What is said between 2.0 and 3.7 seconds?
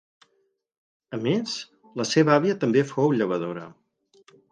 la seva àvia també fou llevadora.